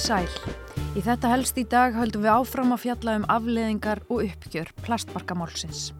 sæl. 0.00 0.28
Í 0.96 1.02
þetta 1.04 1.30
helst 1.30 1.58
í 1.60 1.64
dag 1.68 1.94
höldum 1.94 2.24
við 2.24 2.32
áfram 2.32 2.72
að 2.74 2.84
fjalla 2.86 3.16
um 3.20 3.26
afleðingar 3.30 4.00
og 4.08 4.24
uppgjör 4.24 4.70
plastbarkamálsins. 4.86 5.90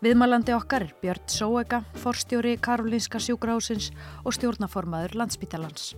Viðmælandi 0.00 0.54
okkar 0.56 0.86
er 0.86 0.94
Björn 1.02 1.26
Sóega, 1.28 1.82
forstjóri 2.00 2.54
Karolinska 2.64 3.20
sjúkrahásins 3.20 3.90
og 4.24 4.32
stjórnaformaður 4.32 5.18
landsbítalans. 5.20 5.90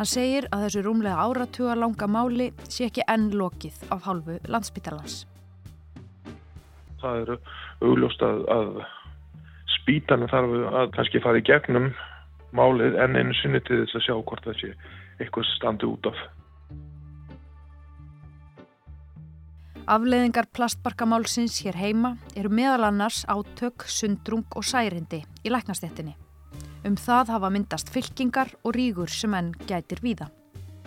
Hann 0.00 0.10
segir 0.10 0.48
að 0.50 0.64
þessu 0.66 0.82
rúmlega 0.86 1.22
áratuga 1.22 1.76
langa 1.78 2.08
máli 2.10 2.50
sé 2.66 2.88
ekki 2.88 3.06
enn 3.06 3.30
lokið 3.38 3.84
af 3.94 4.08
hálfu 4.08 4.40
landsbítalans. 4.50 5.20
Það 7.00 7.22
eru 7.22 7.38
augljóst 7.86 8.26
að, 8.26 8.42
að 8.56 8.82
spítanum 9.78 10.32
þarf 10.32 10.58
að 10.82 10.92
kannski 10.98 11.22
fara 11.22 11.38
í 11.38 11.46
gegnum 11.46 11.92
málið 12.56 12.98
en 12.98 13.14
einu 13.14 13.38
sinni 13.38 13.62
til 13.62 13.84
þess 13.84 14.00
að 14.00 14.06
sjá 14.08 14.14
hvort 14.18 14.50
það 14.50 14.60
sé 14.64 14.74
eitthvað 15.20 15.50
standi 15.54 15.86
út 15.86 16.10
af. 16.10 16.20
Afleðingar 19.90 20.46
plastbarkamálsins 20.54 21.56
hér 21.64 21.74
heima 21.74 22.12
eru 22.38 22.46
meðal 22.54 22.84
annars 22.86 23.24
átök, 23.26 23.82
sundrung 23.90 24.46
og 24.54 24.62
særindi 24.62 25.24
í 25.42 25.50
læknastettinni. 25.50 26.12
Um 26.86 26.94
það 26.94 27.32
hafa 27.34 27.50
myndast 27.50 27.90
fylkingar 27.90 28.52
og 28.62 28.76
rígur 28.76 29.10
sem 29.10 29.34
enn 29.34 29.50
gætir 29.66 29.98
víða. 30.04 30.28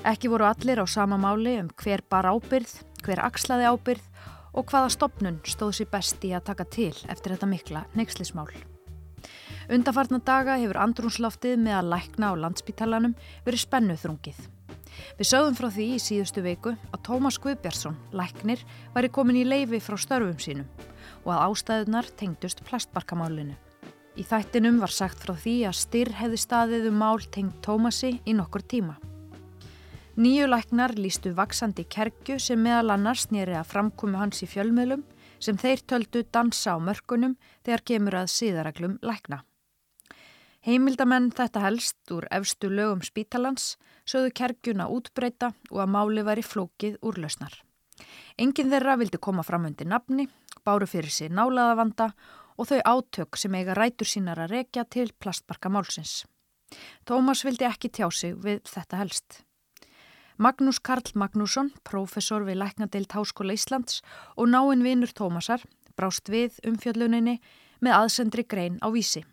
Ekki 0.08 0.31
voru 0.31 0.48
allir 0.48 0.80
á 0.80 0.88
sama 0.88 1.20
máli 1.20 1.58
um 1.59 1.68
hver 1.84 2.06
bar 2.08 2.30
ábyrð, 2.31 2.78
hver 3.04 3.20
axlaði 3.28 3.68
ábyrð 3.68 4.08
og 4.56 4.72
hvaða 4.72 4.96
stopnun 4.96 5.44
stóð 5.44 5.76
sér 5.81 5.92
best 5.92 6.24
í 6.24 6.31
að 6.31 6.48
taka 6.54 6.64
til 6.64 6.96
eftir 7.12 7.36
þetta 7.36 7.52
mikla 7.52 7.86
neykslismál. 8.00 8.56
Undarfarna 9.68 10.24
daga 10.24 10.56
hefur 10.64 10.80
andrúnsloftið 10.80 11.59
með 11.59 11.81
að 11.81 11.96
lækna 11.98 12.31
á 12.31 12.40
landsbítalanum 12.40 13.20
verið 13.44 13.68
spennuþrungið. 13.68 14.46
Við 15.20 15.30
sögðum 15.30 15.58
frá 15.58 15.68
því 15.74 15.86
í 15.96 16.02
síðustu 16.02 16.44
veiku 16.46 16.74
að 16.92 17.04
Tómas 17.08 17.40
Guðbjörnsson, 17.44 18.00
læknir, 18.14 18.64
væri 18.96 19.12
komin 19.14 19.40
í 19.42 19.46
leifi 19.48 19.80
frá 19.84 19.98
störfum 20.00 20.40
sínum 20.42 20.68
og 21.24 21.32
að 21.36 21.44
ástæðunar 21.48 22.10
tengdust 22.20 22.64
plastbarkamálinu. 22.68 23.56
Í 24.14 24.24
þættinum 24.28 24.78
var 24.84 24.94
sagt 24.94 25.24
frá 25.24 25.34
því 25.34 25.56
að 25.70 25.80
styrr 25.80 26.14
hefði 26.20 26.40
staðið 26.44 26.90
um 26.92 27.00
mál 27.02 27.24
tengd 27.34 27.56
Tómasi 27.66 28.20
í 28.26 28.36
nokkur 28.38 28.62
tíma. 28.62 29.00
Nýju 30.14 30.46
læknar 30.46 30.94
lístu 30.94 31.32
vaksandi 31.34 31.88
kerkju 31.90 32.38
sem 32.38 32.60
meðal 32.62 32.94
annars 32.94 33.32
nýri 33.34 33.56
að 33.58 33.72
framkomi 33.72 34.20
hans 34.22 34.44
í 34.46 34.50
fjölmiðlum 34.52 35.02
sem 35.42 35.58
þeir 35.58 35.82
töldu 35.90 36.22
dansa 36.30 36.76
á 36.76 36.78
mörkunum 36.78 37.34
þegar 37.66 37.84
kemur 37.90 38.20
að 38.22 38.30
síðaraglum 38.36 39.00
lækna. 39.02 39.42
Heimildamenn 40.64 41.33
þetta 41.36 41.59
helst 41.66 42.11
úr 42.16 42.23
efstu 42.31 42.69
lögum 42.72 43.02
spítalans 43.03 43.73
sögðu 44.08 44.31
kergjuna 44.39 44.88
útbreyta 44.88 45.52
og 45.72 45.81
að 45.83 45.89
máli 45.92 46.23
væri 46.23 46.44
flókið 46.47 47.02
úrlausnar. 47.03 47.58
Engin 48.39 48.72
þeirra 48.72 48.95
vildi 49.02 49.19
koma 49.19 49.44
fram 49.44 49.67
undir 49.67 49.89
nafni, 49.91 50.30
báru 50.64 50.88
fyrir 50.88 51.11
sér 51.11 51.36
nálaðavanda 51.36 52.14
og 52.56 52.69
þau 52.69 52.80
átök 52.80 53.39
sem 53.39 53.56
eiga 53.59 53.75
rætur 53.75 54.08
sínar 54.08 54.39
að 54.39 54.56
rekja 54.56 54.86
til 54.88 55.09
plastbarka 55.19 55.69
málsins. 55.69 56.23
Tómas 57.03 57.44
vildi 57.44 57.67
ekki 57.67 57.91
tjá 57.91 58.08
sig 58.11 58.39
við 58.39 58.64
þetta 58.64 59.02
helst. 59.03 59.44
Magnús 60.38 60.80
Karl 60.80 61.11
Magnússon, 61.14 61.73
profesor 61.84 62.47
við 62.47 62.61
Læknadeilt 62.64 63.11
Háskóla 63.14 63.53
Íslands 63.53 64.00
og 64.35 64.47
náinn 64.50 64.88
vinur 64.88 65.12
Tómasar, 65.12 65.62
brást 66.00 66.31
við 66.31 66.57
umfjölluninni 66.66 67.38
með 67.84 68.00
aðsendri 68.00 68.47
grein 68.47 68.79
á 68.79 68.88
vísi. 68.90 69.28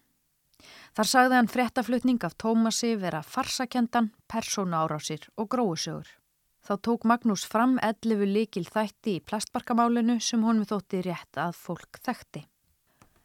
Þar 0.97 1.07
sagði 1.07 1.37
hann 1.39 1.51
frettaflutning 1.51 2.25
af 2.27 2.35
Tómasi 2.35 2.97
vera 2.99 3.23
farsakendan, 3.23 4.11
persóna 4.27 4.83
árásir 4.83 5.29
og 5.39 5.51
gróusögur. 5.53 6.09
Þá 6.67 6.75
tók 6.85 7.05
Magnús 7.09 7.45
fram 7.47 7.79
ellifu 7.79 8.27
likil 8.27 8.67
þætti 8.67 9.17
í 9.17 9.21
plastbarkamálinu 9.25 10.19
sem 10.21 10.43
honum 10.45 10.67
þótti 10.67 11.05
rétt 11.07 11.39
að 11.39 11.55
fólk 11.57 12.01
þekkti. 12.05 12.43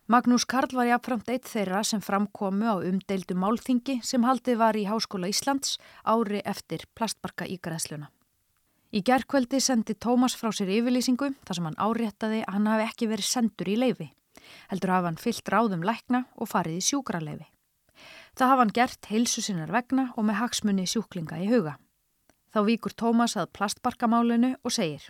Magnús 0.06 0.46
Karl 0.46 0.70
var 0.78 0.86
jáfnframt 0.86 1.32
eitt 1.34 1.50
þeirra 1.50 1.82
sem 1.84 2.02
framkomu 2.06 2.70
á 2.70 2.78
umdeildu 2.78 3.34
málþingi 3.42 3.98
sem 4.06 4.22
haldið 4.24 4.60
var 4.62 4.78
í 4.78 4.86
Háskóla 4.86 5.32
Íslands 5.32 5.80
ári 6.06 6.44
eftir 6.46 6.86
plastbarka 6.94 7.48
ígræðsluna. 7.50 8.12
Í 8.94 9.02
gerðkvöldi 9.02 9.58
sendi 9.60 9.98
Tómas 9.98 10.38
frá 10.38 10.54
sér 10.54 10.70
yfirlýsingu 10.78 11.32
þar 11.42 11.58
sem 11.58 11.66
hann 11.68 11.82
áréttaði 11.82 12.44
að 12.46 12.54
hann 12.54 12.70
hafi 12.70 12.86
ekki 12.86 13.10
verið 13.10 13.30
sendur 13.32 13.74
í 13.74 13.80
leifi. 13.82 14.12
Heldur 14.70 14.94
hafa 14.94 15.10
hann 15.10 15.20
fyllt 15.20 15.50
ráðum 15.50 15.84
lækna 15.84 16.28
og 16.38 16.54
farið 16.54 16.78
í 16.78 16.86
sjúkrarleifi. 16.92 17.50
Það 18.36 18.50
hafa 18.52 18.64
hann 18.64 18.74
gert 18.76 19.08
heilsu 19.08 19.42
sinnar 19.42 19.72
vegna 19.72 20.10
og 20.16 20.26
með 20.28 20.42
hagsmunni 20.42 20.86
sjúklinga 20.92 21.38
í 21.40 21.48
huga. 21.48 21.78
Þá 22.52 22.60
víkur 22.68 22.96
Tómas 22.96 23.36
að 23.40 23.54
plastbarkamálinu 23.56 24.56
og 24.64 24.74
segir 24.76 25.06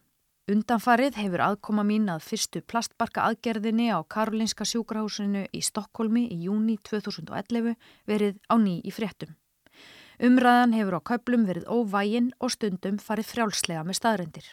Undanfarið 0.45 1.15
hefur 1.17 1.41
aðkoma 1.41 1.81
mín 1.81 2.05
að 2.13 2.21
fyrstu 2.21 2.59
plastbarka 2.69 3.23
aðgerðinni 3.25 3.87
á 3.89 4.05
Karolinska 4.05 4.61
sjúkrahúsinu 4.69 5.47
í 5.49 5.61
Stokkólmi 5.65 6.27
í 6.35 6.37
júni 6.45 6.75
2011 6.85 7.73
verið 8.05 8.37
á 8.45 8.55
ný 8.61 8.75
í 8.85 8.93
fréttum. 8.93 9.33
Umræðan 10.21 10.77
hefur 10.77 10.99
á 11.01 11.07
kauplum 11.09 11.47
verið 11.49 11.65
óvægin 11.65 12.29
og 12.37 12.53
stundum 12.53 13.01
farið 13.01 13.31
frjálslega 13.31 13.81
með 13.89 13.97
staðrendir. 13.97 14.51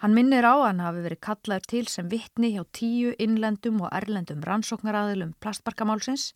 Hann 0.00 0.16
minnir 0.16 0.48
á 0.48 0.56
að 0.56 0.66
hann 0.70 0.84
hafi 0.86 1.04
verið 1.04 1.24
kallaður 1.28 1.68
til 1.68 1.86
sem 1.92 2.08
vittni 2.08 2.54
hjá 2.56 2.64
tíu 2.72 3.12
innlendum 3.20 3.84
og 3.84 3.92
erlendum 3.92 4.40
rannsóknaraðilum 4.40 5.36
plastbarkamálsins 5.44 6.30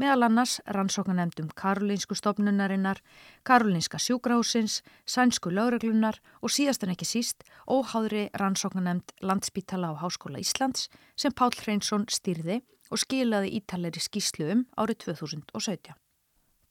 meðal 0.00 0.26
annars 0.26 0.58
rannsóknanemdum 0.66 1.50
Karolínsku 1.58 2.16
stofnunarinnar, 2.18 3.00
Karolínska 3.44 4.00
sjúkrahúsins, 4.00 4.80
Sænsku 5.06 5.52
lögreglunar 5.52 6.20
og 6.40 6.52
síðast 6.54 6.84
en 6.86 6.94
ekki 6.94 7.08
síst 7.08 7.46
óháðri 7.68 8.28
rannsóknanemd 8.40 9.16
Landspítala 9.22 9.92
á 9.92 10.00
Háskóla 10.00 10.40
Íslands 10.42 10.88
sem 11.16 11.32
Pál 11.32 11.52
Hreinsson 11.56 12.06
stýrði 12.08 12.62
og 12.92 13.00
skilaði 13.00 13.56
ítalegri 13.58 14.02
skíslu 14.04 14.48
um 14.52 14.64
árið 14.76 15.04
2017. 15.08 15.96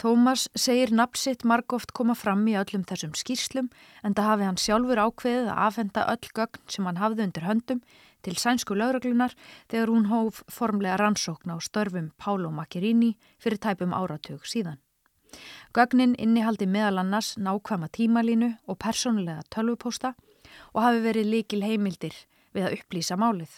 Tómas 0.01 0.47
segir 0.57 0.89
napsitt 0.89 1.43
margóft 1.45 1.91
koma 1.93 2.15
fram 2.17 2.41
í 2.49 2.55
öllum 2.57 2.81
þessum 2.89 3.11
skýrslum 3.13 3.67
en 4.01 4.15
það 4.17 4.29
hafi 4.31 4.47
hann 4.47 4.57
sjálfur 4.57 5.01
ákveðið 5.03 5.49
að 5.53 5.59
afhenda 5.67 6.05
öll 6.09 6.31
gögn 6.39 6.63
sem 6.73 6.87
hann 6.89 6.97
hafði 6.97 7.27
undir 7.27 7.45
höndum 7.45 7.83
til 8.21 8.37
sænsku 8.37 8.75
lauraglunar 8.77 9.33
þegar 9.71 9.91
hún 9.93 10.07
hóf 10.11 10.43
formlega 10.49 10.97
rannsókn 11.01 11.53
á 11.53 11.57
störfum 11.61 12.11
Pálo 12.17 12.51
Macchirini 12.51 13.15
fyrir 13.41 13.59
tæpum 13.59 13.93
áratug 13.93 14.45
síðan. 14.45 14.79
Gögnin 15.73 16.15
innihaldi 16.19 16.67
meðal 16.67 17.01
annars 17.01 17.37
nákvæma 17.37 17.87
tímalínu 17.95 18.51
og 18.67 18.77
persónulega 18.77 19.43
tölvupósta 19.49 20.13
og 20.73 20.83
hafi 20.83 21.03
verið 21.07 21.31
líkil 21.33 21.63
heimildir 21.63 22.15
við 22.53 22.67
að 22.67 22.79
upplýsa 22.79 23.17
málið. 23.17 23.53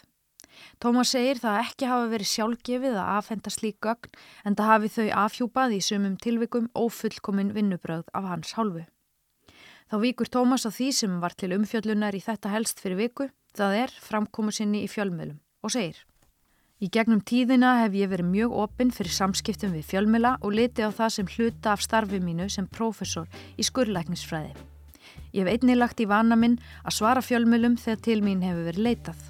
Tómas 0.78 1.10
segir 1.16 1.40
það 1.42 1.60
ekki 1.64 1.90
hafa 1.90 2.10
verið 2.12 2.30
sjálfgefið 2.30 2.98
að 3.02 3.12
afhenda 3.18 3.54
slík 3.54 3.80
gögn 3.82 4.12
en 4.46 4.58
það 4.58 4.72
hafi 4.72 4.92
þau 4.96 5.08
afhjúpað 5.24 5.78
í 5.78 5.80
sumum 5.82 6.18
tilvikum 6.22 6.70
ófullkomin 6.78 7.54
vinnubröð 7.56 8.06
af 8.14 8.28
hans 8.30 8.54
hálfu. 8.58 8.84
Þá 9.90 9.96
víkur 10.06 10.30
Tómas 10.30 10.68
á 10.70 10.72
því 10.74 10.92
sem 10.94 11.18
var 11.24 11.34
til 11.38 11.56
umfjöllunar 11.58 12.14
í 12.14 12.22
þetta 12.22 12.54
helst 12.54 12.84
fyrir 12.84 13.02
viku 13.02 13.30
Það 13.54 13.78
er 13.84 13.94
framkomu 14.02 14.52
sinni 14.52 14.84
í 14.86 14.90
fjölmjölum 14.90 15.38
og 15.64 15.74
segir 15.74 16.02
Í 16.84 16.90
gegnum 16.92 17.22
tíðina 17.24 17.78
hef 17.80 17.94
ég 17.96 18.10
verið 18.12 18.28
mjög 18.28 18.56
opinn 18.66 18.90
fyrir 18.92 19.14
samskiptum 19.16 19.72
við 19.72 19.86
fjölmjöla 19.88 20.34
og 20.44 20.56
liti 20.58 20.84
á 20.84 20.92
það 20.92 21.14
sem 21.16 21.30
hluta 21.38 21.72
af 21.72 21.84
starfi 21.86 22.20
mínu 22.20 22.50
sem 22.52 22.68
prófessor 22.68 23.30
í 23.56 23.64
skurrlækningsfræði. 23.64 24.52
Ég 25.32 25.46
hef 25.46 25.54
einnig 25.54 25.80
lagt 25.80 26.04
í 26.04 26.10
vana 26.10 26.36
minn 26.36 26.58
að 26.84 26.98
svara 26.98 27.24
fjölmjölum 27.24 27.78
þegar 27.80 28.04
til 28.10 28.20
mín 28.26 28.44
hefur 28.44 28.68
verið 28.68 28.86
leitað. 28.90 29.24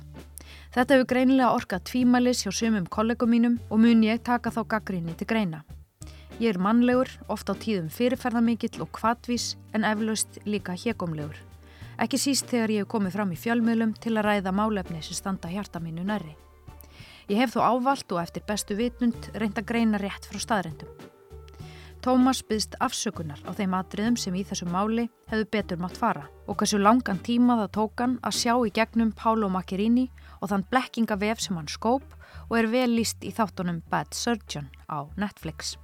Þetta 0.73 0.95
hefur 0.95 1.09
greinilega 1.13 1.53
orkað 1.53 1.85
tvímælis 1.91 2.41
hjá 2.41 2.51
sumum 2.57 2.89
kollegum 2.89 3.29
mínum 3.29 3.61
og 3.69 3.85
mun 3.85 4.01
ég 4.07 4.25
taka 4.25 4.49
þá 4.49 4.63
gaggrinni 4.73 5.13
til 5.19 5.29
greina. 5.29 5.61
Ég 6.41 6.55
er 6.55 6.57
mannlegur, 6.57 7.11
ofta 7.29 7.53
á 7.53 7.61
tíðum 7.61 7.93
fyrirferðamikill 7.93 8.81
og 8.81 8.89
kvatvís 8.97 9.53
en 9.77 9.85
eflaust 9.85 10.41
líka 10.49 10.73
hjekomlegur. 10.73 11.37
Ekki 12.01 12.17
síst 12.17 12.49
þegar 12.49 12.73
ég 12.73 12.83
hef 12.83 12.91
komið 12.93 13.15
fram 13.17 13.33
í 13.33 13.37
fjölmiðlum 13.37 13.93
til 14.01 14.15
að 14.17 14.25
ræða 14.27 14.53
málefni 14.55 15.01
sem 15.05 15.17
standa 15.17 15.51
hjarta 15.51 15.81
mínu 15.83 16.05
næri. 16.07 16.33
Ég 17.29 17.39
hef 17.39 17.53
þó 17.55 17.61
ávalt 17.77 18.11
og 18.11 18.21
eftir 18.23 18.43
bestu 18.47 18.75
vitnund 18.75 19.29
reynd 19.37 19.59
að 19.59 19.67
greina 19.69 20.01
rétt 20.01 20.25
frá 20.27 20.41
staðrendum. 20.41 20.89
Tómas 22.03 22.41
byggst 22.43 22.73
afsökunar 22.83 23.39
á 23.47 23.55
þeim 23.55 23.77
atriðum 23.77 24.17
sem 24.19 24.35
í 24.35 24.41
þessu 24.43 24.65
máli 24.67 25.05
hefðu 25.31 25.45
betur 25.53 25.79
mátt 25.79 25.95
fara 25.95 26.25
og 26.51 26.57
hversu 26.59 26.81
langan 26.81 27.21
tíma 27.23 27.55
það 27.61 27.71
tókan 27.77 28.17
að 28.27 28.39
sjá 28.41 28.53
í 28.59 28.73
gegnum 28.75 29.13
Pálo 29.15 29.47
Macchirini 29.47 30.09
og 30.41 30.51
þann 30.51 30.67
blekkingavef 30.73 31.45
sem 31.45 31.55
hann 31.55 31.71
skóp 31.71 32.03
og 32.49 32.57
er 32.59 32.67
vel 32.73 32.89
líst 32.97 33.23
í 33.23 33.31
þáttunum 33.31 33.79
Bad 33.87 34.11
Surgeon 34.11 34.67
á 34.91 35.07
Netflix. 35.15 35.77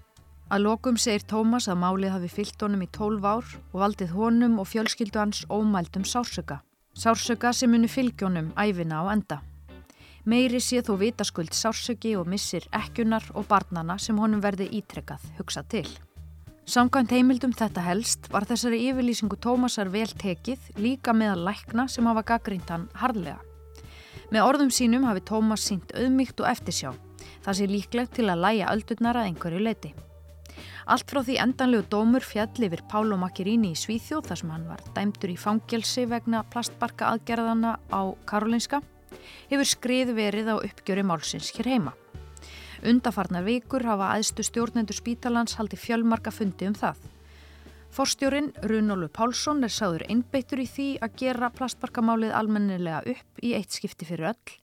Að 0.49 0.63
lokum 0.65 0.95
segir 0.97 1.21
Tómas 1.29 1.67
að 1.69 1.77
málið 1.83 2.09
hafi 2.15 2.27
fyllt 2.33 2.63
honum 2.65 2.81
í 2.81 2.87
12 2.89 3.25
ár 3.29 3.49
og 3.69 3.75
valdið 3.83 4.15
honum 4.17 4.55
og 4.57 4.65
fjölskyldu 4.71 5.19
hans 5.21 5.43
ómældum 5.45 6.07
sársöka. 6.09 6.63
Sársöka 6.97 7.51
sem 7.53 7.69
muni 7.69 7.85
fylgjónum 7.85 8.49
æfina 8.57 9.03
á 9.05 9.13
enda. 9.13 9.37
Meiri 10.25 10.57
sé 10.57 10.81
þó 10.81 10.95
vitaskuld 10.97 11.53
sársöki 11.53 12.15
og 12.17 12.25
missir 12.25 12.65
ekkunar 12.73 13.29
og 13.37 13.45
barnana 13.45 13.99
sem 14.01 14.17
honum 14.17 14.41
verði 14.41 14.71
ítrekkað 14.81 15.29
hugsað 15.37 15.69
til. 15.69 15.85
Samkvæmt 16.65 17.13
heimildum 17.13 17.53
þetta 17.53 17.85
helst 17.85 18.25
var 18.33 18.49
þessari 18.49 18.81
yfirlýsingu 18.89 19.37
Tómasar 19.37 19.93
vel 19.93 20.09
tekið 20.09 20.73
líka 20.81 21.13
meðal 21.13 21.45
lækna 21.45 21.85
sem 21.85 22.09
hafa 22.09 22.25
gaggrínt 22.25 22.73
hann 22.73 22.89
harðlega. 22.97 23.37
Með 24.33 24.49
orðum 24.49 24.73
sínum 24.73 25.05
hafi 25.05 25.21
Tómas 25.29 25.69
sínt 25.69 25.93
auðmygt 25.93 26.41
og 26.41 26.49
eftirsjá. 26.49 26.93
Það 27.45 27.57
sé 27.61 27.69
líklegt 27.69 28.17
til 28.17 28.31
að 28.33 28.47
læja 28.47 28.73
öldurnar 28.73 29.21
að 29.21 29.29
einhverju 29.29 29.65
leiti. 29.69 29.97
Allt 30.89 31.11
frá 31.11 31.19
því 31.21 31.35
endanlegu 31.37 31.85
dómur 31.85 32.23
fjall 32.25 32.63
yfir 32.65 32.81
Pálo 32.89 33.13
Macchirini 33.21 33.75
í 33.75 33.77
Svíþjóð 33.77 34.25
þar 34.25 34.39
sem 34.39 34.51
hann 34.55 34.63
var 34.65 34.79
dæmdur 34.95 35.29
í 35.29 35.35
fangelsi 35.37 36.07
vegna 36.09 36.39
plastbarka 36.49 37.11
aðgerðana 37.11 37.75
á 37.93 38.01
Karolinska 38.25 38.79
hefur 39.51 39.67
skrið 39.69 40.15
verið 40.17 40.47
á 40.49 40.55
uppgjöri 40.57 41.03
málsins 41.05 41.51
hér 41.53 41.69
heima. 41.69 41.93
Undafarnar 42.81 43.45
vikur 43.45 43.85
hafa 43.85 44.07
aðstu 44.15 44.41
stjórnendur 44.47 44.97
spítalans 44.97 45.59
haldi 45.59 45.77
fjölmarka 45.77 46.33
fundi 46.33 46.65
um 46.71 46.77
það. 46.79 46.97
Forstjórin 47.93 48.49
Runólu 48.65 49.11
Pálsson 49.13 49.61
er 49.67 49.73
sáður 49.73 50.07
einbeittur 50.09 50.63
í 50.63 50.65
því 50.69 50.87
að 51.05 51.19
gera 51.21 51.51
plastbarkamálið 51.53 52.33
almennilega 52.33 53.03
upp 53.13 53.45
í 53.45 53.53
eitt 53.59 53.77
skipti 53.77 54.09
fyrir 54.09 54.31
öll 54.31 54.57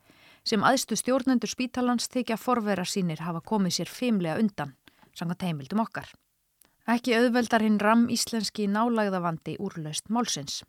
sem 0.47 0.67
aðstu 0.67 0.99
stjórnendur 0.99 1.55
spítalans 1.55 2.11
þykja 2.11 2.39
forvera 2.39 2.83
sínir 2.83 3.23
hafa 3.23 3.45
komið 3.47 3.79
sér 3.79 3.95
feimlega 3.95 4.43
undan 4.43 4.75
sanga 5.17 5.37
teimildum 5.41 5.83
okkar. 5.83 6.09
Ekki 6.87 7.17
auðveldar 7.19 7.65
hinn 7.67 7.81
ram 7.83 8.07
íslenski 8.13 8.69
nálægðavandi 8.71 9.57
úrlaust 9.59 10.11
málsins. 10.13 10.61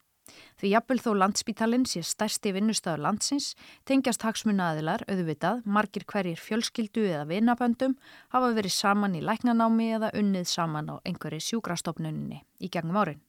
Því 0.59 0.71
jafnvel 0.73 0.99
þó 0.99 1.11
landsbítalinn 1.21 1.85
sé 1.87 2.01
stærsti 2.03 2.51
vinnustöður 2.55 3.03
landsins, 3.05 3.51
tengjast 3.87 4.25
hagsmunaðilar, 4.25 5.05
auðvitað, 5.07 5.61
margir 5.63 6.03
hverjir 6.09 6.41
fjölskyldu 6.41 7.05
eða 7.07 7.27
vinaböndum 7.29 7.95
hafa 8.33 8.49
verið 8.57 8.75
saman 8.75 9.15
í 9.15 9.23
læknanámi 9.23 9.91
eða 9.99 10.11
unnið 10.19 10.49
saman 10.51 10.91
á 10.91 10.95
einhverju 11.07 11.45
sjúkrastofnuninni 11.47 12.41
í 12.59 12.71
gegnum 12.73 12.99
árin. 12.99 13.21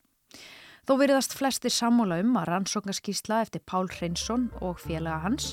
Þó 0.88 0.96
veriðast 1.02 1.36
flestir 1.36 1.72
sammála 1.74 2.22
um 2.22 2.32
að 2.40 2.48
rannsóknarskísla 2.48 3.42
eftir 3.44 3.62
Pál 3.68 3.90
Hreinsson 3.92 4.48
og 4.64 4.80
félaga 4.80 5.20
hans 5.26 5.52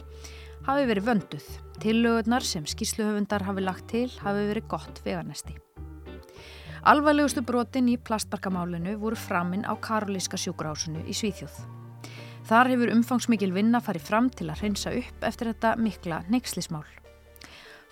hafi 0.66 0.88
verið 0.90 1.06
vönduð. 1.10 1.46
Tillögurnar 1.82 2.46
sem 2.46 2.66
skísluhöfundar 2.66 3.46
hafi 3.46 3.64
lagt 3.64 3.88
til 3.92 4.10
hafi 4.24 4.50
verið 4.50 4.68
gott 4.72 5.02
veganesti. 5.06 5.56
Alvarlegustu 6.86 7.42
brotin 7.42 7.88
í 7.90 7.98
plastbarkamálinu 7.98 8.98
voru 9.02 9.18
framinn 9.18 9.66
á 9.66 9.74
Karolíska 9.74 10.38
sjúkrahásinu 10.38 11.02
í 11.10 11.16
Svíþjóð. 11.18 11.56
Þar 12.46 12.70
hefur 12.74 12.94
umfangsmikil 12.94 13.50
vinna 13.56 13.82
farið 13.82 14.06
fram 14.06 14.30
til 14.30 14.52
að 14.52 14.62
hreinsa 14.62 14.94
upp 14.94 15.26
eftir 15.26 15.50
þetta 15.50 15.74
mikla 15.82 16.22
neykslismál. 16.30 16.86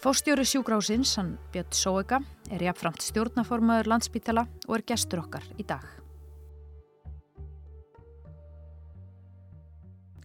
Fóstjóri 0.04 0.46
sjúkrahásins, 0.46 1.16
hann 1.18 1.38
Björn 1.54 1.74
Sóega, 1.74 2.22
er 2.52 2.68
jafnframt 2.68 3.02
stjórnaformaður 3.02 3.94
landsbítala 3.96 4.46
og 4.68 4.78
er 4.78 4.88
gestur 4.94 5.24
okkar 5.24 5.48
í 5.58 5.66
dag. 5.66 6.03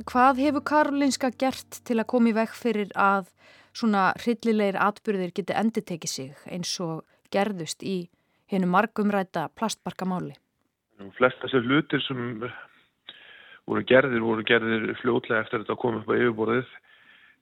Hvað 0.07 0.39
hefur 0.45 0.63
Karolinska 0.63 1.33
gert 1.35 1.81
til 1.87 1.99
að 1.99 2.07
koma 2.13 2.31
í 2.31 2.37
vekk 2.37 2.55
fyrir 2.55 2.91
að 2.95 3.33
svona 3.75 4.13
hryllilegir 4.23 4.79
atbyrðir 4.79 5.33
geti 5.35 5.57
endur 5.59 5.83
tekið 5.87 6.13
sig 6.13 6.45
eins 6.47 6.71
og 6.85 7.03
gerðust 7.35 7.83
í 7.83 8.09
hennu 8.53 8.69
margumræta 8.71 9.49
plastbarkamáli? 9.59 10.37
Flest 11.19 11.43
þessi 11.43 11.63
hlutir 11.67 12.03
sem 12.07 12.45
voru 13.69 13.83
gerðir 13.87 14.23
voru 14.23 14.45
gerðir 14.47 14.95
fljótlega 15.03 15.43
eftir 15.45 15.59
að 15.59 15.67
þetta 15.67 15.81
kom 15.83 15.99
upp 16.01 16.15
á 16.15 16.19
yfirborðið. 16.19 16.71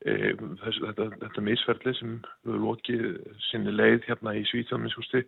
E, 0.07 0.15
Þess, 0.63 0.81
þetta, 0.83 1.05
þetta 1.23 1.45
misferðli 1.45 1.95
sem 1.97 2.17
við 2.45 2.59
lokið 2.65 3.05
sinni 3.51 3.73
leið 3.73 4.09
hérna 4.09 4.35
í 4.37 4.43
Svítjónminnskústi 4.51 5.23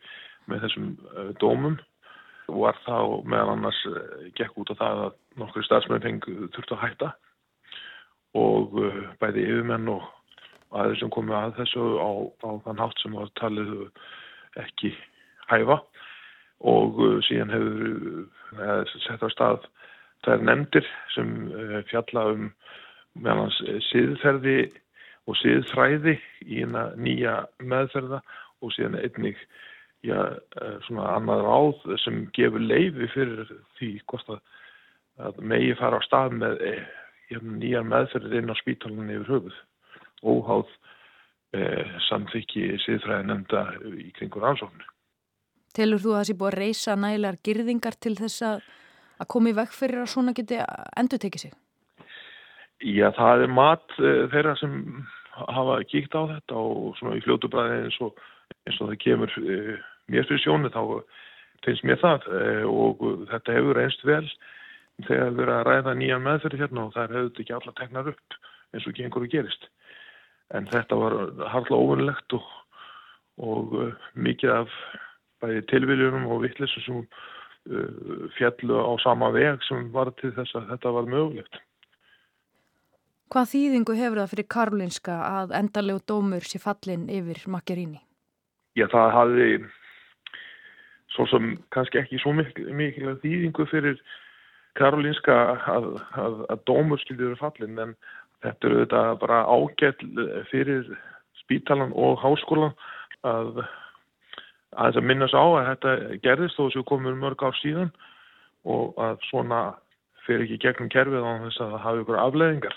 með 0.49 0.67
þessum 0.67 0.91
uh, 1.13 1.31
dómum 1.41 1.79
var 2.49 2.79
þá 2.85 3.25
meðal 3.29 3.55
annars 3.55 3.81
uh, 3.91 3.99
gekk 4.39 4.57
út 4.61 4.73
á 4.73 4.81
það 4.81 5.03
að 5.07 5.17
nokkru 5.41 5.65
stafsmenn 5.67 6.05
fengi 6.05 6.37
þurft 6.55 6.75
að 6.75 6.83
hætta 6.85 7.11
og 8.39 8.79
uh, 8.81 9.03
bæði 9.21 9.47
yfirmenn 9.49 9.93
og 9.93 10.09
aðeins 10.73 11.03
sem 11.03 11.13
komið 11.13 11.39
að 11.39 11.55
þessu 11.63 11.87
á, 12.01 12.11
á 12.45 12.51
þann 12.67 12.83
hátt 12.83 13.03
sem 13.03 13.17
var 13.17 13.31
talið 13.41 13.73
ekki 14.61 14.93
hæfa. 15.49 15.79
Og 16.69 16.97
síðan 17.23 17.53
hefur 17.55 18.89
sett 19.05 19.23
á 19.23 19.29
stað 19.31 19.69
þær 20.27 20.43
nefndir 20.43 20.89
sem 21.15 21.31
fjalla 21.87 22.25
um 22.33 22.49
meðan 23.23 23.53
síðferði 23.87 24.59
og 25.29 25.39
síðfræði 25.39 26.17
í 26.49 26.65
nýja 26.99 27.43
meðferða 27.63 28.21
og 28.65 28.75
síðan 28.75 28.99
einnig 29.01 29.39
já, 30.07 30.19
svona 30.87 31.09
annað 31.17 31.45
ráð 31.47 31.87
sem 32.05 32.23
gefur 32.37 32.63
leifi 32.63 33.09
fyrir 33.15 33.51
því 33.79 33.91
hvort 34.11 34.35
að, 34.35 34.43
að 35.29 35.41
megi 35.53 35.75
fara 35.81 35.99
á 35.99 36.07
stað 36.07 36.37
með 36.43 36.63
hérna, 37.29 37.57
nýjar 37.59 37.89
meðferðir 37.89 38.43
inn 38.43 38.55
á 38.55 38.57
spítalunni 38.61 39.19
yfir 39.19 39.35
höfuð 39.35 39.59
óháð 40.23 40.71
eh, 41.55 41.99
samþykki 42.09 42.79
síðfræði 42.85 43.29
nefnda 43.29 43.65
í 43.99 44.11
kringur 44.17 44.47
ansóknu. 44.49 44.87
Telur 45.77 46.03
þú 46.03 46.15
að 46.15 46.19
það 46.19 46.29
sé 46.29 46.37
búið 46.41 46.51
að 46.51 46.59
reysa 46.63 46.97
nægilegar 46.99 47.41
girðingar 47.45 47.99
til 48.01 48.15
þess 48.19 48.45
að, 48.49 48.67
að 49.21 49.31
komi 49.35 49.55
vekk 49.57 49.77
fyrir 49.77 50.03
að 50.03 50.13
svona 50.15 50.35
geti 50.37 50.59
endur 50.99 51.23
tekið 51.23 51.45
sig? 51.47 51.55
Já, 52.79 53.11
það 53.15 53.45
er 53.45 53.55
mat 53.55 53.99
eh, 53.99 54.25
þeirra 54.33 54.57
sem 54.59 54.75
hafa 55.39 55.79
kíkt 55.91 56.17
á 56.19 56.23
þetta 56.35 56.59
og 56.59 56.99
svona 56.99 57.19
í 57.19 57.23
fljótubræði 57.23 57.85
eins 57.85 57.99
og, 58.03 58.19
eins 58.69 58.79
og 58.81 58.91
það 58.91 59.01
kemur 59.05 59.35
eh, 59.43 59.75
mér 60.13 60.29
fyrir 60.29 60.43
sjónu 60.45 60.71
þá 60.75 60.83
finnst 61.67 61.87
mér 61.89 62.01
það 62.03 62.29
eh, 62.39 62.65
og 62.69 63.03
þetta 63.33 63.57
hefur 63.57 63.83
einst 63.83 64.05
vel 64.09 64.25
þegar 65.07 65.35
við 65.35 65.43
erum 65.45 65.57
að 65.57 65.67
ræða 65.69 65.97
nýja 65.99 66.21
meðferði 66.23 66.63
hérna 66.63 66.87
og 66.87 66.95
það 66.97 67.17
hefur 67.17 67.43
ekki 67.43 67.57
alla 67.59 67.75
teknar 67.81 68.13
upp 68.13 68.39
eins 68.75 68.87
og 68.89 68.97
gengur 68.99 69.25
og 69.25 69.33
gerist. 69.33 69.69
En 70.55 70.69
þetta 70.69 70.97
var 70.97 71.17
harðla 71.53 71.77
óvunlegt 71.77 72.35
og, 72.37 72.47
og 73.45 73.75
uh, 73.77 74.09
mikið 74.17 74.55
af 74.55 74.77
bæði 75.43 75.65
tilviljunum 75.71 76.27
og 76.33 76.43
vittlisum 76.47 76.85
sem 76.87 77.03
fjallu 78.39 78.79
á 78.81 78.93
sama 79.03 79.29
veg 79.35 79.61
sem 79.67 79.91
var 79.93 80.09
til 80.17 80.31
þess 80.33 80.57
að 80.57 80.71
þetta 80.73 80.93
var 80.95 81.11
mögulegt. 81.13 81.59
Hvað 83.29 83.51
þýðingu 83.51 83.97
hefur 83.99 84.23
það 84.23 84.31
fyrir 84.33 84.47
Karolinska 84.55 85.17
að 85.27 85.51
endalegu 85.59 86.01
dómur 86.09 86.47
sé 86.49 86.61
fallin 86.63 87.11
yfir 87.13 87.43
Macchiarini? 87.53 88.01
Já, 88.79 88.87
það 88.93 89.13
hafði 89.17 89.49
svo 91.15 91.27
sem 91.33 91.53
kannski 91.75 91.99
ekki 92.03 92.21
svo 92.23 92.35
mikil, 92.37 92.69
mikil 92.79 93.17
þýðingu 93.25 93.67
fyrir 93.71 93.99
Karolinska 94.79 95.35
að, 95.67 95.89
að, 96.15 96.41
að 96.53 96.65
dómur 96.69 97.01
skildi 97.03 97.27
verið 97.27 97.41
fallin 97.43 97.83
en 97.83 97.95
þetta 98.45 98.69
eru 98.69 98.83
þetta 98.85 99.03
bara 99.19 99.41
ágætt 99.51 100.05
fyrir 100.53 100.87
spítalan 101.41 101.95
og 101.99 102.21
háskólan 102.23 102.77
að 103.27 103.65
að 104.79 104.99
það 104.99 105.07
minnast 105.11 105.35
á 105.35 105.43
að 105.43 105.69
þetta 105.71 105.93
gerðist 106.23 106.59
þó 106.59 106.69
sem 106.75 106.87
komur 106.87 107.17
mörg 107.19 107.43
ár 107.43 107.57
síðan 107.59 107.91
og 108.69 108.99
að 109.01 109.23
svona 109.31 109.63
fyrir 110.27 110.45
ekki 110.45 110.61
gegnum 110.67 110.93
kerfið 110.93 111.25
á 111.25 111.33
þess 111.47 111.63
að 111.65 111.73
það 111.73 111.85
hafi 111.87 112.03
ykkur 112.05 112.21
afleðingar. 112.23 112.77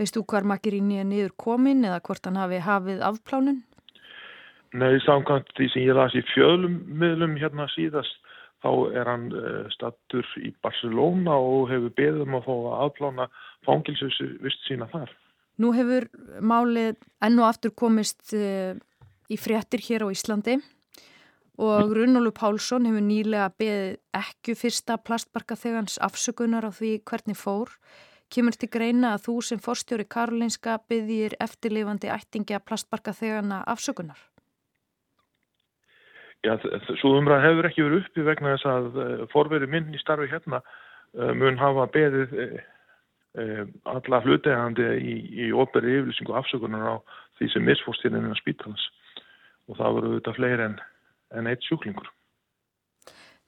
Veist 0.00 0.16
þú 0.16 0.24
hvar 0.32 0.48
Makiríni 0.48 0.98
er 0.98 1.06
niður 1.06 1.36
komin 1.38 1.84
eða 1.86 2.00
hvort 2.04 2.26
hann 2.26 2.40
hafi 2.40 2.58
hafið 2.64 3.04
afplánun? 3.06 3.62
Nei, 4.72 4.96
samkvæmt 5.04 5.50
því 5.56 5.68
sem 5.68 5.84
ég 5.84 5.96
las 5.96 6.14
í 6.16 6.22
fjölum 6.32 6.78
miðlum 6.96 7.34
hérna 7.40 7.66
síðast 7.74 8.14
þá 8.62 8.70
er 8.94 9.10
hann 9.10 9.26
uh, 9.34 9.66
stattur 9.74 10.28
í 10.40 10.52
Barcelona 10.64 11.34
og 11.36 11.66
hefur 11.72 11.92
beðum 11.98 12.38
að 12.38 12.46
fá 12.46 12.52
að 12.54 12.78
afplána 12.86 13.26
fangilsvist 13.66 14.64
sína 14.68 14.88
þar. 14.92 15.10
Nú 15.60 15.74
hefur 15.76 16.08
málið 16.40 16.96
enn 17.20 17.42
og 17.42 17.50
aftur 17.50 17.74
komist 17.76 18.32
uh, 18.38 18.72
í 19.28 19.36
fréttir 19.40 19.84
hér 19.84 20.06
á 20.06 20.14
Íslandi 20.14 20.56
og 21.60 21.92
Runólu 21.92 22.32
Pálsson 22.32 22.88
hefur 22.88 23.04
nýlega 23.04 23.50
beðið 23.60 23.98
ekki 24.22 24.56
fyrsta 24.56 24.96
plastbarka 25.04 25.58
þegans 25.58 25.98
afsökunar 26.00 26.64
á 26.64 26.72
því 26.72 26.96
hvernig 27.04 27.36
fór. 27.36 27.76
Kemur 28.32 28.56
til 28.56 28.70
greina 28.72 29.12
að 29.18 29.26
þú 29.26 29.40
sem 29.44 29.60
forstjóri 29.60 30.08
Karolinska 30.08 30.78
beðir 30.88 31.36
eftirlifandi 31.44 32.08
ættingja 32.08 32.62
plastbarka 32.64 33.12
þegana 33.12 33.60
afsökunar? 33.68 34.31
Já, 36.42 36.56
svo 36.98 37.14
umræð 37.20 37.44
hefur 37.44 37.68
ekki 37.68 37.84
verið 37.86 38.00
uppi 38.02 38.24
vegna 38.26 38.56
þess 38.56 38.66
að 38.66 38.86
uh, 38.98 39.10
forveri 39.30 39.68
minn 39.70 39.92
í 39.94 40.00
starfi 40.00 40.26
hérna 40.30 40.58
uh, 40.62 41.30
mun 41.38 41.60
hafa 41.60 41.86
beðið 41.94 42.32
uh, 42.34 43.68
alla 43.92 44.20
hlutegandi 44.24 44.88
í, 44.98 45.14
í 45.46 45.52
óberi 45.54 46.00
yfirlýsingu 46.00 46.34
afsökunar 46.34 46.82
á 46.82 46.94
því 47.38 47.52
sem 47.52 47.64
misfórstýrinn 47.68 48.26
er 48.26 48.34
að 48.34 48.42
spítalans 48.42 48.88
og 49.70 49.78
það 49.78 49.94
voru 49.96 50.10
auðvitað 50.10 50.38
fleiri 50.40 50.66
en, 50.66 50.76
en 51.38 51.48
eitt 51.52 51.62
sjúklingur. 51.68 52.10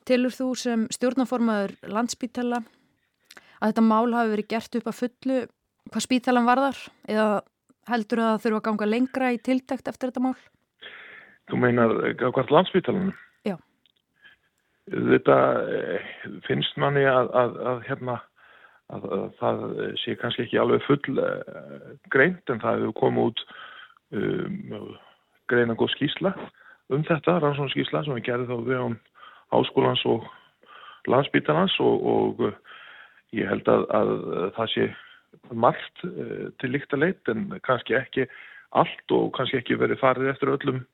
Tilur 0.07 0.33
þú 0.37 0.49
sem 0.61 0.87
stjórnaformaður 0.95 1.75
landsspítala 1.91 2.63
að 2.63 3.71
þetta 3.73 3.87
mál 3.91 4.15
hafi 4.15 4.35
verið 4.37 4.51
gert 4.55 4.79
upp 4.79 4.91
að 4.91 5.01
fullu 5.03 5.43
hvað 5.91 6.07
spítalan 6.07 6.49
varðar 6.49 6.81
eða 7.11 7.29
heldur 7.91 8.23
það 8.23 8.33
að 8.33 8.43
þurfa 8.45 8.61
að 8.61 8.67
ganga 8.69 8.93
lengra 8.95 9.33
í 9.35 9.41
tiltækt 9.43 9.91
eftir 9.91 10.13
þetta 10.13 10.29
mál? 10.31 10.37
Þú 11.51 11.61
meinar 11.61 11.95
hvert 12.19 12.53
landsbytalanum? 12.53 13.13
Já. 13.45 13.57
Þetta 14.93 15.39
eh, 15.73 16.13
finnst 16.47 16.77
manni 16.81 17.05
að, 17.09 17.31
að, 17.37 17.59
að, 17.71 17.83
hérna, 17.89 18.19
að 18.93 19.07
það 19.41 19.65
sé 20.03 20.17
kannski 20.21 20.45
ekki 20.45 20.61
alveg 20.61 20.85
full 20.85 21.21
uh, 21.21 21.95
greint 22.13 22.53
en 22.53 22.61
það 22.63 22.83
hefur 22.83 22.99
komið 23.01 23.31
út 23.31 23.45
um, 24.21 24.89
greina 25.53 25.77
góð 25.79 25.95
skísla 25.95 26.35
um 26.93 27.05
þetta, 27.09 27.39
rannsónskísla 27.41 28.05
sem 28.05 28.19
við 28.19 28.27
gerðum 28.29 28.51
þá 28.51 28.69
við 28.69 28.83
án 28.83 28.99
háskólans 29.55 30.05
og 30.09 30.29
landsbítalans 31.09 31.77
og, 31.81 32.05
og 32.05 32.45
ég 33.37 33.49
held 33.49 33.69
að 33.73 34.13
það 34.57 34.73
sé 34.75 34.89
margt 35.53 36.05
uh, 36.09 36.51
til 36.61 36.75
líkt 36.75 36.93
að 36.97 37.07
leit 37.07 37.33
en 37.33 37.47
kannski 37.65 37.97
ekki 37.99 38.29
allt 38.77 39.17
og 39.17 39.33
kannski 39.37 39.61
ekki 39.61 39.81
verið 39.81 40.03
farið 40.03 40.33
eftir 40.35 40.53
öllum 40.55 40.85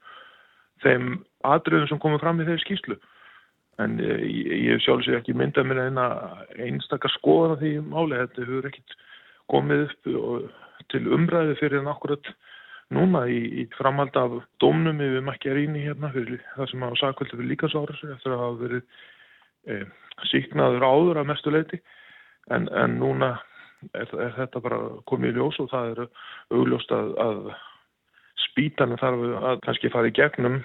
þeim 0.84 1.08
atriðum 1.48 1.88
sem 1.90 2.02
komið 2.02 2.22
fram 2.24 2.42
í 2.42 2.46
þeirri 2.48 2.64
skíslu 2.64 2.98
en 3.80 3.96
eh, 4.04 4.24
ég 4.70 4.82
sjálfsög 4.84 5.20
ekki 5.20 5.36
myndað 5.36 5.70
mér 5.70 5.84
eina 5.88 6.06
einstakar 6.60 7.12
skoðan 7.16 7.56
af 7.56 7.62
því 7.62 7.72
máli, 7.86 8.18
þetta 8.20 8.44
hefur 8.44 8.70
ekkit 8.70 8.98
komið 9.50 9.86
upp 9.88 10.10
til 10.90 11.06
umræði 11.14 11.56
fyrir 11.60 11.82
en 11.82 11.90
akkurat 11.90 12.32
núna 12.94 13.24
í, 13.30 13.40
í 13.62 13.66
framhald 13.76 14.16
af 14.18 14.36
domnum 14.62 15.00
yfir 15.02 15.24
Makjaríni 15.26 15.84
hérna 15.84 16.10
fyrir 16.14 16.42
það 16.56 16.70
sem 16.72 16.84
hafa 16.86 17.00
sakvöldi 17.00 17.36
fyrir 17.36 17.50
líkasáras 17.52 18.02
eftir 18.16 18.34
að 18.34 18.42
hafa 18.44 18.60
verið 18.64 18.82
e, 19.70 19.78
síknaður 20.32 20.86
áður 20.86 21.22
að 21.22 21.30
mestu 21.30 21.54
leiti 21.54 21.80
en, 22.50 22.66
en 22.66 22.98
núna 22.98 23.32
er, 23.94 24.10
er 24.10 24.34
þetta 24.38 24.62
bara 24.64 24.80
komið 25.10 25.32
í 25.32 25.38
ljós 25.38 25.60
og 25.62 25.70
það 25.70 25.92
er 25.92 26.02
augljóst 26.58 26.94
að, 26.96 27.12
að 27.26 27.42
spítan 28.48 28.96
þarf 29.00 29.22
að 29.50 29.62
kannski 29.66 29.92
fara 29.92 30.10
í 30.10 30.16
gegnum 30.16 30.60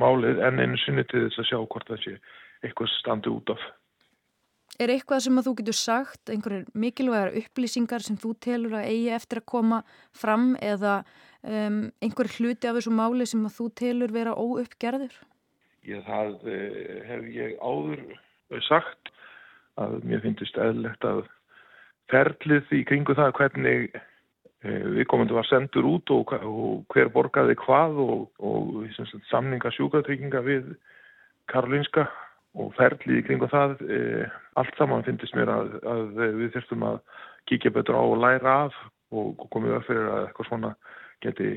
málið 0.00 0.42
en 0.42 0.60
einu 0.60 0.78
sinni 0.82 1.04
til 1.08 1.26
þess 1.26 1.42
að 1.42 1.48
sjá 1.50 1.58
hvort 1.62 1.90
það 1.90 2.04
sé 2.04 2.14
eitthvað 2.64 2.92
standi 2.98 3.32
út 3.32 3.54
af. 3.54 3.64
Er 4.82 4.90
eitthvað 4.90 5.20
sem 5.22 5.38
að 5.38 5.46
þú 5.46 5.52
getur 5.60 5.76
sagt, 5.78 6.30
einhverjir 6.32 6.64
mikilvægar 6.74 7.36
upplýsingar 7.38 8.02
sem 8.02 8.16
þú 8.18 8.32
telur 8.42 8.74
að 8.74 8.88
eigi 8.90 9.12
eftir 9.14 9.40
að 9.40 9.50
koma 9.52 9.78
fram 10.10 10.48
eða 10.58 10.96
um, 11.46 11.78
einhver 12.02 12.30
hluti 12.38 12.66
af 12.66 12.80
þessu 12.80 12.94
máli 12.94 13.28
sem 13.30 13.44
að 13.46 13.54
þú 13.60 13.68
telur 13.78 14.14
vera 14.14 14.34
óuppgerður? 14.34 15.14
Ég 15.86 16.02
það 16.08 16.48
eh, 16.50 16.98
hef 17.06 17.28
ég 17.36 17.54
áður 17.62 18.02
sagt 18.66 19.12
að 19.78 20.00
mér 20.08 20.24
finnst 20.24 20.58
eðlegt 20.58 21.06
að 21.06 21.22
ferlið 22.10 22.74
í 22.74 22.82
kringu 22.88 23.14
það 23.16 23.34
hvernig 23.38 23.94
eh, 24.64 24.82
við 24.98 25.08
komandi 25.10 25.36
var 25.36 25.48
sendur 25.48 25.88
út 25.94 26.12
og, 26.14 26.34
og 26.34 26.84
hver 26.92 27.12
borgaði 27.14 27.56
hvað 27.60 28.00
og, 28.04 28.26
og 28.40 29.20
samninga 29.30 29.72
sjúkratrygginga 29.76 30.42
við 30.44 30.74
Karolinska 31.52 32.08
og 32.54 32.72
ferlið 32.78 33.20
í 33.20 33.26
kring 33.26 33.42
og 33.42 33.50
það 33.52 33.80
e, 33.90 34.00
allt 34.60 34.76
saman 34.78 35.04
finnst 35.06 35.34
mér 35.34 35.50
að, 35.50 35.72
að 35.82 36.02
við 36.38 36.52
þurftum 36.54 36.84
að 36.86 36.98
kíkja 37.50 37.72
betur 37.74 37.98
á 37.98 38.02
og 38.04 38.18
læra 38.22 38.56
af 38.68 38.76
og 39.14 39.46
komið 39.50 39.78
upp 39.78 39.86
fyrir 39.88 40.10
að 40.10 40.26
eitthvað 40.28 40.48
svona 40.48 40.70
geti 41.24 41.50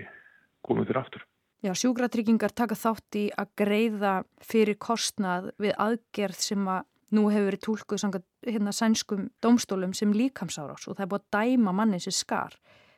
komið 0.65 0.89
fyrir 0.89 1.01
aftur. 1.01 1.25
Já, 1.65 1.71
sjúkratryggingar 1.73 2.53
taka 2.53 2.77
þátt 2.77 3.17
í 3.17 3.23
að 3.33 3.53
greiða 3.57 4.13
fyrir 4.45 4.77
kostnað 4.81 5.51
við 5.61 5.73
aðgerð 5.81 6.41
sem 6.43 6.67
að 6.69 6.85
nú 7.17 7.29
hefur 7.31 7.47
verið 7.47 7.63
tólkuð 7.65 8.01
sanga 8.01 8.21
hérna 8.45 8.73
sænskum 8.75 9.29
domstólum 9.43 9.93
sem 9.95 10.11
líkamsárás 10.13 10.85
og 10.89 10.97
það 10.97 11.05
er 11.05 11.11
búið 11.13 11.23
að 11.23 11.37
dæma 11.37 11.73
manni 11.79 12.01
sem 12.03 12.13
skar. 12.13 12.57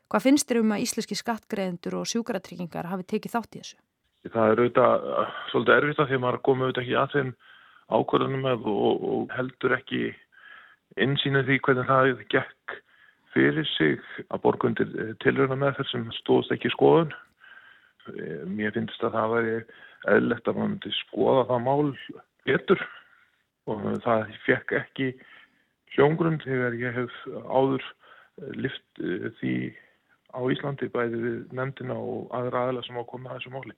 Hvað 0.10 0.26
finnst 0.26 0.50
þér 0.50 0.64
um 0.64 0.72
að 0.74 0.84
íslenski 0.88 1.16
skattgreðendur 1.20 2.00
og 2.00 2.08
sjúkratryggingar 2.10 2.90
hafi 2.90 3.06
tekið 3.12 3.36
þátt 3.36 3.56
í 3.56 3.60
þessu? 3.62 3.78
Það 4.34 4.52
er 4.52 4.62
auðvitað 4.62 5.04
svolítið 5.52 5.76
erfitt 5.76 6.00
að 6.02 6.10
því 6.10 6.18
að 6.18 6.24
maður 6.24 6.40
komið 6.48 6.66
auðvitað 6.66 6.84
ekki 6.84 6.96
að 7.00 7.14
þeim 7.14 7.30
ákvörðunum 7.90 8.48
og, 8.50 9.04
og 9.14 9.36
heldur 9.38 9.76
ekki 9.78 10.02
einsýna 10.98 11.44
því 11.46 11.60
hvernig 11.66 11.90
það 11.90 12.24
gekk 12.34 12.76
fyrir 13.34 13.68
sig 13.76 14.00
að 14.34 14.42
borgundir 14.46 14.94
eh, 14.98 15.12
tilröna 15.24 15.58
með 15.60 15.78
þess 15.80 15.94
sem 15.94 16.08
stóðst 16.18 16.54
ekki 16.56 16.72
skoðun. 16.74 17.12
Eh, 18.10 18.42
mér 18.50 18.74
finnst 18.76 19.04
að 19.06 19.18
það 19.18 19.36
væri 19.36 19.56
eðlegt 20.16 20.50
að 20.50 20.58
maður 20.58 20.72
myndi 20.74 20.94
skoða 21.04 21.44
það 21.52 21.66
mál 21.68 21.92
betur 22.50 22.86
og 23.70 23.86
það 24.08 24.34
fekk 24.48 24.74
ekki 24.80 25.12
hljóngrunn 25.94 26.42
þegar 26.42 26.80
ég 26.82 26.98
hef 26.98 27.22
áður 27.46 27.86
eh, 27.86 28.58
lift 28.66 29.04
því 29.42 29.54
á 30.30 30.40
Íslandi 30.54 30.90
bæði 30.94 31.24
við 31.24 31.40
nefndina 31.58 31.98
og 31.98 32.30
aðra 32.36 32.68
aðla 32.68 32.86
sem 32.86 32.98
á 32.98 33.02
að 33.02 33.10
koma 33.14 33.32
að 33.34 33.40
þessu 33.40 33.56
máli. 33.56 33.76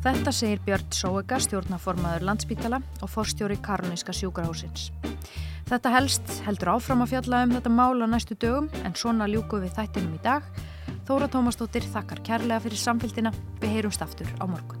Þetta 0.00 0.32
segir 0.32 0.60
Björn 0.64 0.94
Sóega, 0.96 1.36
stjórnaformaður 1.44 2.24
landsbítala 2.24 2.80
og 3.04 3.10
forstjóri 3.12 3.58
Karolinska 3.60 4.14
sjúkrahúsins. 4.16 4.88
Þetta 5.68 5.92
helst 5.92 6.32
heldur 6.46 6.72
áfram 6.72 7.04
að 7.04 7.12
fjalla 7.12 7.44
um 7.44 7.52
þetta 7.54 7.74
mál 7.76 8.00
á 8.00 8.08
næstu 8.08 8.34
dögum 8.34 8.70
en 8.80 8.96
svona 8.96 9.28
ljúku 9.30 9.60
við 9.60 9.76
þættinum 9.76 10.16
í 10.16 10.22
dag. 10.24 10.48
Þóra 11.06 11.28
Tómasdóttir 11.30 11.84
þakkar 11.92 12.24
kærlega 12.26 12.64
fyrir 12.64 12.80
samfélgina. 12.80 13.34
Við 13.60 13.76
heyrumst 13.76 14.02
aftur 14.02 14.32
á 14.40 14.48
morgun. 14.48 14.79